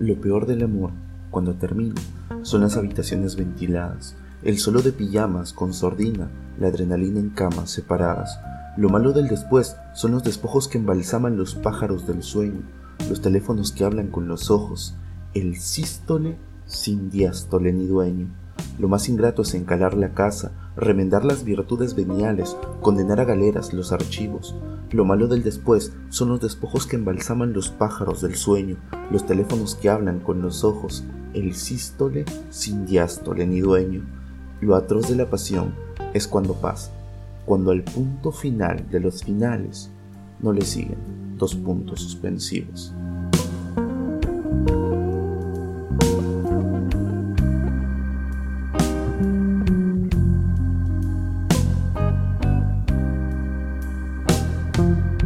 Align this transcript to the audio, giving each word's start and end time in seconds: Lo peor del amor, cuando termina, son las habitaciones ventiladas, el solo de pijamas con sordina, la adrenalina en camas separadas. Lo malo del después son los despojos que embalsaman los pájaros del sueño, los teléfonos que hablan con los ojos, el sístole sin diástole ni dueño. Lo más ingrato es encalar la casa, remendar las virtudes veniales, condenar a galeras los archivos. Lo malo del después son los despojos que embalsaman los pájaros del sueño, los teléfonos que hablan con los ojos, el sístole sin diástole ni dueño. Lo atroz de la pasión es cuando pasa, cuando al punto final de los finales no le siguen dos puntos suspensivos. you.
Lo 0.00 0.20
peor 0.20 0.46
del 0.46 0.62
amor, 0.62 0.92
cuando 1.30 1.54
termina, 1.54 2.00
son 2.42 2.60
las 2.60 2.76
habitaciones 2.76 3.34
ventiladas, 3.34 4.14
el 4.44 4.58
solo 4.58 4.80
de 4.80 4.92
pijamas 4.92 5.52
con 5.52 5.74
sordina, 5.74 6.30
la 6.60 6.68
adrenalina 6.68 7.18
en 7.18 7.30
camas 7.30 7.70
separadas. 7.70 8.38
Lo 8.76 8.90
malo 8.90 9.12
del 9.12 9.26
después 9.26 9.76
son 9.94 10.12
los 10.12 10.22
despojos 10.22 10.68
que 10.68 10.78
embalsaman 10.78 11.36
los 11.36 11.56
pájaros 11.56 12.06
del 12.06 12.22
sueño, 12.22 12.62
los 13.08 13.20
teléfonos 13.20 13.72
que 13.72 13.82
hablan 13.82 14.06
con 14.06 14.28
los 14.28 14.52
ojos, 14.52 14.94
el 15.34 15.56
sístole 15.56 16.36
sin 16.64 17.10
diástole 17.10 17.72
ni 17.72 17.86
dueño. 17.86 18.28
Lo 18.78 18.88
más 18.88 19.08
ingrato 19.08 19.42
es 19.42 19.54
encalar 19.54 19.94
la 19.94 20.14
casa, 20.14 20.52
remendar 20.76 21.24
las 21.24 21.42
virtudes 21.42 21.96
veniales, 21.96 22.56
condenar 22.80 23.18
a 23.18 23.24
galeras 23.24 23.72
los 23.72 23.90
archivos. 23.90 24.54
Lo 24.90 25.04
malo 25.04 25.26
del 25.26 25.42
después 25.42 25.92
son 26.10 26.28
los 26.28 26.40
despojos 26.40 26.86
que 26.86 26.96
embalsaman 26.96 27.52
los 27.52 27.70
pájaros 27.70 28.22
del 28.22 28.36
sueño, 28.36 28.76
los 29.10 29.26
teléfonos 29.26 29.74
que 29.74 29.90
hablan 29.90 30.20
con 30.20 30.42
los 30.42 30.62
ojos, 30.62 31.04
el 31.34 31.54
sístole 31.54 32.24
sin 32.50 32.86
diástole 32.86 33.46
ni 33.46 33.60
dueño. 33.60 34.02
Lo 34.60 34.76
atroz 34.76 35.08
de 35.08 35.16
la 35.16 35.28
pasión 35.28 35.74
es 36.14 36.28
cuando 36.28 36.54
pasa, 36.54 36.92
cuando 37.46 37.72
al 37.72 37.82
punto 37.82 38.30
final 38.30 38.88
de 38.90 39.00
los 39.00 39.24
finales 39.24 39.90
no 40.40 40.52
le 40.52 40.62
siguen 40.62 40.98
dos 41.36 41.56
puntos 41.56 42.00
suspensivos. 42.00 42.94
you. 54.88 55.17